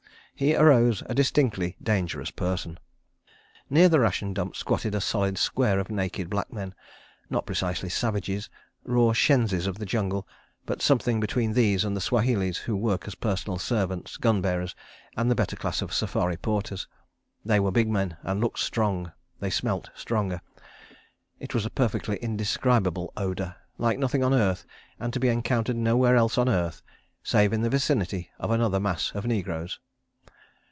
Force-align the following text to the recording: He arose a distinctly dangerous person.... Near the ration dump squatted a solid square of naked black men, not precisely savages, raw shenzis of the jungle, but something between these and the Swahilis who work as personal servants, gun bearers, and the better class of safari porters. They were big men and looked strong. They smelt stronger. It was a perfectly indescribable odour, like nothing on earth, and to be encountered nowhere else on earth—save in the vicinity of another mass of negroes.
He 0.33 0.55
arose 0.55 1.03
a 1.05 1.13
distinctly 1.13 1.77
dangerous 1.83 2.31
person.... 2.31 2.79
Near 3.69 3.87
the 3.89 3.99
ration 3.99 4.33
dump 4.33 4.55
squatted 4.55 4.95
a 4.95 4.99
solid 5.01 5.37
square 5.37 5.77
of 5.79 5.91
naked 5.91 6.31
black 6.31 6.51
men, 6.51 6.73
not 7.29 7.45
precisely 7.45 7.89
savages, 7.89 8.49
raw 8.83 9.13
shenzis 9.13 9.67
of 9.67 9.77
the 9.77 9.85
jungle, 9.85 10.27
but 10.65 10.81
something 10.81 11.19
between 11.19 11.53
these 11.53 11.85
and 11.85 11.95
the 11.95 12.01
Swahilis 12.01 12.57
who 12.57 12.75
work 12.75 13.07
as 13.07 13.13
personal 13.13 13.59
servants, 13.59 14.17
gun 14.17 14.41
bearers, 14.41 14.73
and 15.15 15.29
the 15.29 15.35
better 15.35 15.55
class 15.55 15.79
of 15.79 15.93
safari 15.93 16.37
porters. 16.37 16.87
They 17.45 17.59
were 17.59 17.71
big 17.71 17.89
men 17.91 18.17
and 18.23 18.41
looked 18.41 18.57
strong. 18.59 19.11
They 19.41 19.51
smelt 19.51 19.91
stronger. 19.93 20.41
It 21.39 21.53
was 21.53 21.67
a 21.67 21.69
perfectly 21.69 22.17
indescribable 22.17 23.13
odour, 23.15 23.57
like 23.77 23.99
nothing 23.99 24.23
on 24.23 24.33
earth, 24.33 24.65
and 24.99 25.13
to 25.13 25.19
be 25.19 25.27
encountered 25.27 25.75
nowhere 25.75 26.15
else 26.15 26.35
on 26.39 26.49
earth—save 26.49 27.53
in 27.53 27.61
the 27.61 27.69
vicinity 27.69 28.31
of 28.39 28.49
another 28.49 28.79
mass 28.79 29.11
of 29.13 29.27
negroes. 29.27 29.77